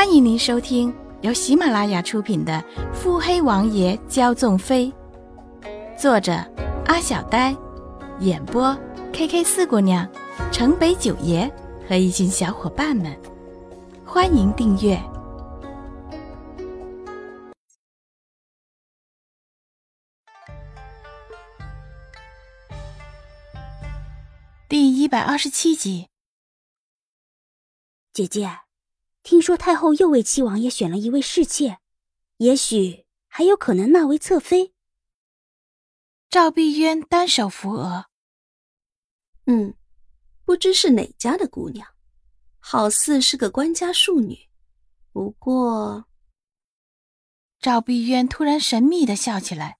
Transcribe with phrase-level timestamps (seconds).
[0.00, 2.54] 欢迎您收听由喜马拉雅出品的
[2.94, 4.90] 《腹黑王爷骄纵妃》，
[6.00, 6.32] 作者
[6.86, 7.54] 阿小呆，
[8.20, 8.74] 演播
[9.12, 10.10] K K 四姑娘、
[10.50, 11.46] 城北九爷
[11.86, 13.14] 和一群小伙伴们。
[14.06, 14.98] 欢迎订阅
[24.66, 26.08] 第一百二十七集。
[28.14, 28.50] 姐姐，
[29.22, 31.78] 听说太后又为七王爷选了一位侍妾，
[32.38, 34.72] 也许还有可能纳为侧妃。
[36.28, 38.06] 赵碧渊单手扶额，
[39.46, 39.74] 嗯，
[40.44, 41.86] 不知是哪家的姑娘，
[42.58, 44.48] 好似是个官家庶女。
[45.12, 46.06] 不过，
[47.60, 49.78] 赵碧渊突然神秘的笑起来。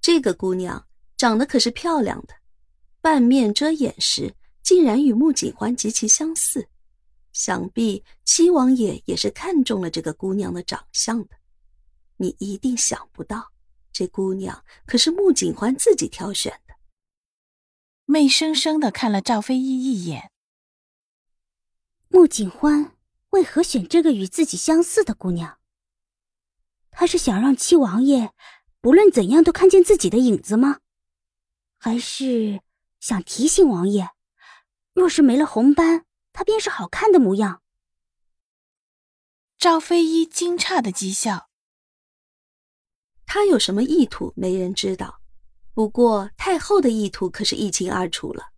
[0.00, 2.34] 这个姑娘长得可是漂亮的，
[3.00, 4.34] 半面遮掩时。
[4.62, 6.70] 竟然与穆景欢极其相似，
[7.34, 11.36] 想必七王爷也是看中了这个姑娘的长相的。
[12.16, 13.52] 你一定想不到，
[13.92, 16.76] 这姑娘可是穆景欢自己挑选的。
[18.06, 20.30] 媚生生的看了赵飞一一眼。
[22.08, 22.96] 穆景欢
[23.30, 25.58] 为何选这个与自己相似的姑娘？
[26.92, 28.32] 他是想让七王爷
[28.80, 30.78] 不论怎样都看见自己的影子吗？
[31.78, 32.60] 还是
[33.00, 34.10] 想提醒王爷？
[34.92, 37.62] 若是没了红斑，她便是好看的模样。
[39.56, 41.48] 赵飞一惊诧的讥笑。
[43.24, 45.22] 他有什么意图，没人知道。
[45.72, 48.52] 不过太后的意图可是一清二楚了。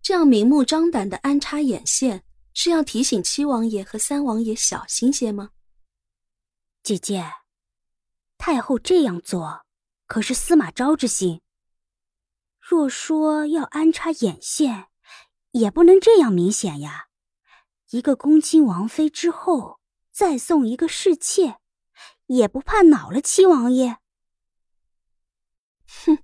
[0.00, 5.50] 这样明目张胆的安插眼线，是要提醒七王爷和三王爷小心些吗？
[6.82, 7.24] 姐姐，
[8.38, 9.64] 太后这样做，
[10.06, 11.40] 可是司马昭之心。
[12.60, 14.88] 若说要安插眼线，
[15.52, 17.08] 也不能这样明显呀！
[17.90, 21.58] 一个恭亲王妃之后，再送一个侍妾，
[22.26, 23.98] 也不怕恼了七王爷。
[25.86, 26.18] 哼，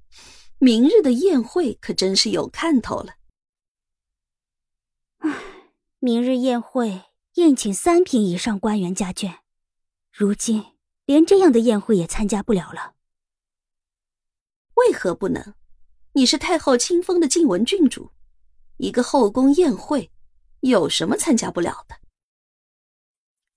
[0.59, 3.17] 明日的宴会可真是有看头了。
[5.19, 5.31] 唉，
[5.99, 7.03] 明日宴会
[7.34, 9.41] 宴请三品以上官员家眷，
[10.11, 12.94] 如今连这样的宴会也参加不了了。
[14.75, 15.55] 为何不能？
[16.12, 18.11] 你是太后亲封的晋文郡主。
[18.78, 20.11] 一个后宫宴会，
[20.61, 22.00] 有什么参加不了的？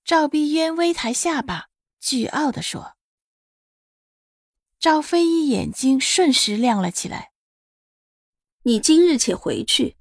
[0.04, 1.68] 赵碧渊微抬下巴，
[2.00, 2.96] 倨傲地说
[4.78, 7.32] ：“赵飞一眼睛瞬时亮了起来。
[8.64, 9.96] 你今日且回去，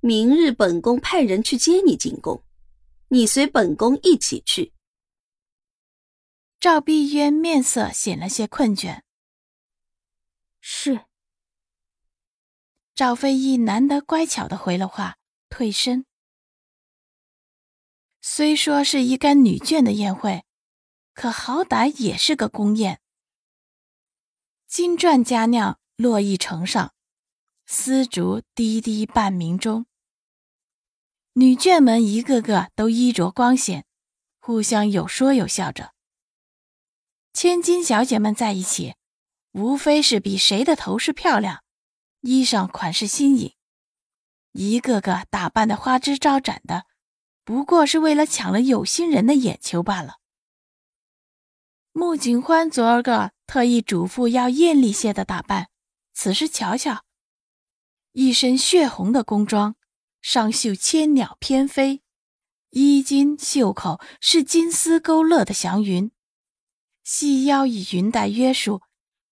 [0.00, 2.42] 明日本宫派人去接你进宫，
[3.08, 4.72] 你随本宫一起去。”
[6.58, 9.02] 赵碧渊面色显了些困倦。
[10.60, 11.04] 是。
[12.94, 15.16] 赵飞义难得乖巧的回了话，
[15.48, 16.06] 退身。
[18.20, 20.44] 虽说是一干女眷的宴会，
[21.12, 23.00] 可好歹也是个宫宴。
[24.68, 26.94] 金馔佳酿落议呈上，
[27.66, 29.86] 丝竹滴滴伴鸣中。
[31.32, 33.84] 女眷们一个个都衣着光鲜，
[34.38, 35.94] 互相有说有笑着。
[37.32, 38.94] 千金小姐们在一起，
[39.50, 41.63] 无非是比谁的头饰漂亮。
[42.26, 43.52] 衣裳款式新颖，
[44.52, 46.86] 一个个打扮的花枝招展的，
[47.44, 50.20] 不过是为了抢了有心人的眼球罢了。
[51.92, 55.68] 穆景欢昨儿个特意嘱咐要艳丽些的打扮，
[56.14, 57.04] 此时瞧瞧，
[58.12, 59.76] 一身血红的宫装，
[60.22, 62.02] 上绣千鸟翩飞，
[62.70, 66.10] 衣襟袖口是金丝勾勒的祥云，
[67.02, 68.80] 细腰以云带约束，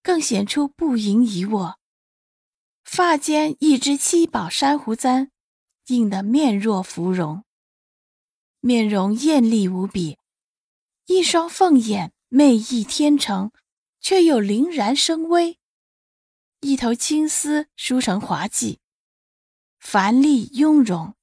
[0.03, 1.78] 更显出不盈一握。
[2.84, 5.31] 发间一只七宝珊瑚簪，
[5.87, 7.44] 映得面若芙蓉，
[8.60, 10.19] 面容艳丽无比，
[11.06, 13.50] 一双凤眼媚意天成，
[14.00, 15.59] 却又凛然生威。
[16.60, 18.78] 一头青丝梳成滑髻，
[19.81, 21.15] 繁丽雍容。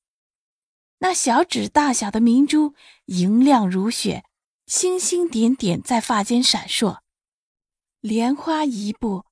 [0.99, 2.73] 那小指大小的明珠
[3.05, 4.25] 莹亮如雪，
[4.65, 6.99] 星星点点在发间闪烁，
[8.01, 9.28] 莲花一步。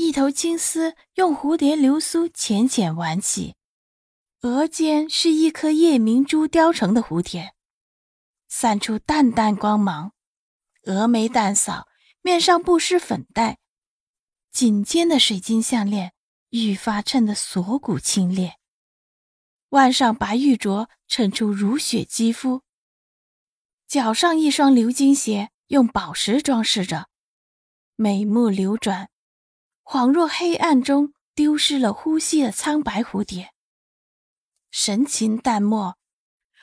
[0.00, 3.56] 一头青丝用蝴蝶流苏浅浅挽起，
[4.42, 7.52] 额间是一颗夜明珠雕成的蝴蝶，
[8.46, 10.12] 散出淡淡光芒。
[10.84, 11.88] 峨眉淡扫，
[12.22, 13.58] 面上不施粉黛，
[14.52, 16.12] 颈间的水晶项链
[16.50, 18.52] 愈发衬得锁骨清冽，
[19.70, 22.62] 腕上白玉镯衬出如雪肌肤，
[23.88, 27.08] 脚上一双鎏金鞋用宝石装饰着，
[27.96, 29.10] 美目流转。
[29.90, 33.54] 恍若黑暗中丢失了呼吸的苍白蝴蝶，
[34.70, 35.96] 神情淡漠，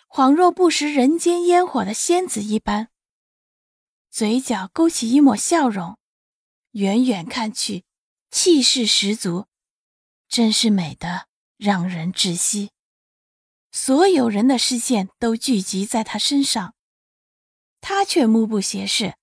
[0.08, 2.90] 恍若不食人间烟火的仙子一般，
[4.12, 5.98] 嘴角勾起一抹笑容，
[6.74, 7.84] 远远看去，
[8.30, 9.48] 气势十足，
[10.30, 11.26] 真是美得
[11.58, 12.70] 让人窒息。
[13.72, 16.76] 所有人的视线都聚集在他身上，
[17.82, 19.16] 他却目不斜视，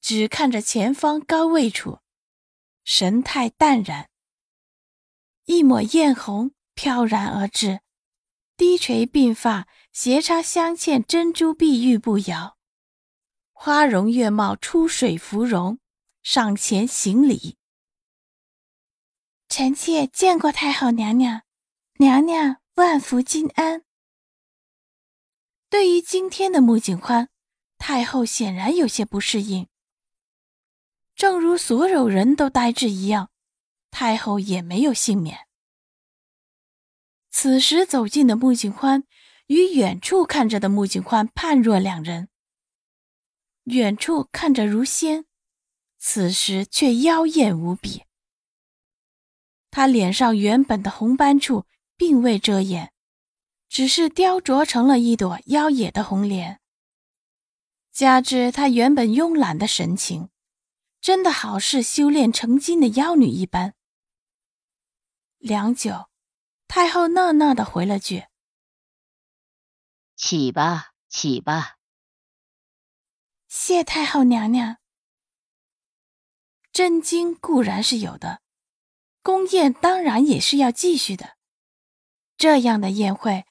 [0.00, 2.00] 只看着前方高位处，
[2.90, 4.08] 神态淡然。
[5.44, 7.80] 一抹艳红飘然而至，
[8.56, 9.68] 低垂鬓发。
[9.92, 12.56] 斜插镶嵌珍珠碧玉步摇，
[13.52, 15.80] 花容月貌出水芙蓉，
[16.22, 17.58] 上前行礼。
[19.48, 21.42] 臣妾见过太后娘娘，
[21.98, 23.82] 娘娘万福金安。
[25.68, 27.28] 对于今天的穆景欢，
[27.76, 29.68] 太后显然有些不适应，
[31.18, 33.30] 正如所有人都呆滞一样，
[33.90, 35.46] 太后也没有幸免。
[37.30, 39.04] 此时走近的穆景欢。
[39.48, 42.28] 与远处看着的穆景欢判若两人。
[43.64, 45.24] 远处看着如仙，
[45.98, 48.02] 此时却妖艳无比。
[49.70, 51.64] 他脸上原本的红斑处
[51.96, 52.92] 并未遮掩，
[53.70, 56.60] 只是雕琢成了一朵妖冶的红莲。
[57.90, 60.28] 加之他原本慵懒的神情，
[61.00, 63.74] 真的好似修炼成精的妖女一般。
[65.38, 66.08] 良久，
[66.66, 68.24] 太后讷讷的回了句。
[70.16, 71.76] 起吧，起吧。
[73.46, 74.78] 谢太后娘娘。
[76.72, 78.42] 震惊固然是有的，
[79.22, 81.36] 宫宴当然也是要继续的。
[82.36, 83.46] 这样的宴会，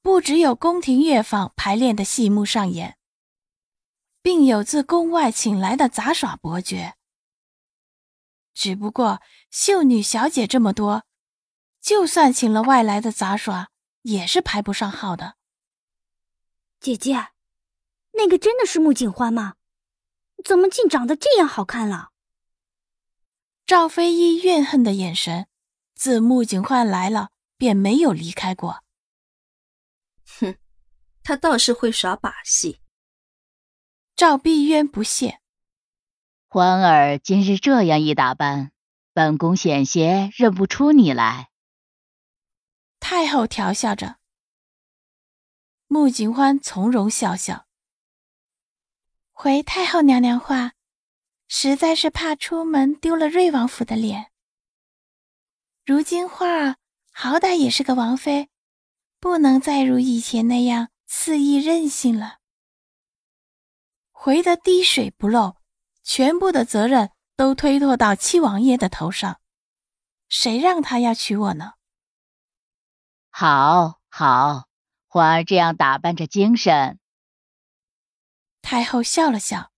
[0.00, 2.96] 不只有宫廷乐坊排练的戏目上演，
[4.22, 6.94] 并有自宫外请来的杂耍伯爵。
[8.54, 9.20] 只不过
[9.50, 11.04] 秀女小姐这么多，
[11.80, 13.70] 就算请了外来的杂耍，
[14.02, 15.36] 也是排不上号的。
[16.78, 17.28] 姐姐，
[18.12, 19.54] 那个真的是穆景欢吗？
[20.44, 22.10] 怎么竟长得这样好看了？
[23.64, 25.46] 赵飞一怨恨的眼神，
[25.94, 28.82] 自穆景欢来了便没有离开过。
[30.40, 30.58] 哼，
[31.22, 32.81] 他倒是会耍把戏。
[34.14, 35.40] 赵碧渊不屑
[36.46, 38.70] ：“欢儿今日这样一打扮，
[39.12, 41.50] 本宫险些认不出你来。”
[43.00, 44.16] 太后调笑着。
[45.88, 47.66] 穆景欢从容笑笑，
[49.32, 50.72] 回太后娘娘话，
[51.48, 54.30] 实在是怕出门丢了瑞王府的脸。
[55.84, 56.76] 如今花儿
[57.10, 58.48] 好歹也是个王妃，
[59.18, 62.41] 不能再如以前那样肆意任性了。
[64.24, 65.56] 回得滴水不漏，
[66.04, 69.40] 全部的责任都推脱到七王爷的头上，
[70.28, 71.72] 谁让他要娶我呢？
[73.30, 74.68] 好，好。
[75.08, 77.00] 欢儿这样打扮着精神。
[78.60, 79.72] 太后笑了笑。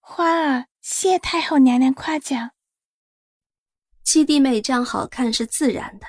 [0.00, 2.52] 欢儿谢太后娘娘夸奖。
[4.02, 6.06] 七弟妹这样好看是自然的，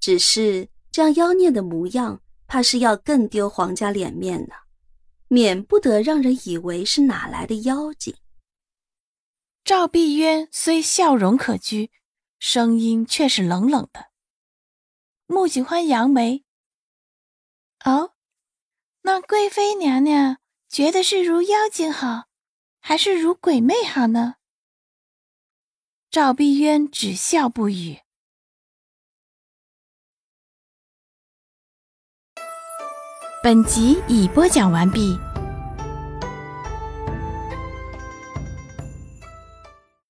[0.00, 4.56] 只是这样妖孽的模样，怕是要更丢皇家脸面呢，
[5.32, 8.16] 免不得让人以为是哪来的妖精。
[9.62, 11.88] 赵碧渊虽笑容可掬，
[12.40, 14.10] 声音却是冷冷的。
[15.26, 16.44] 穆景欢扬眉。
[17.84, 18.16] 哦，
[19.02, 20.38] 那贵妃娘娘
[20.68, 22.24] 觉得是如妖精好，
[22.80, 24.34] 还是如鬼魅好呢？
[26.10, 28.00] 赵碧渊只笑不语。
[33.42, 35.18] 本集已播讲完毕。